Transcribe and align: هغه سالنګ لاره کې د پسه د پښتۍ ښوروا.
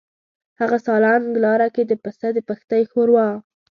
هغه 0.59 0.77
سالنګ 0.85 1.25
لاره 1.43 1.67
کې 1.75 1.83
د 1.85 1.93
پسه 2.03 2.27
د 2.33 2.39
پښتۍ 2.49 2.83
ښوروا. 2.91 3.29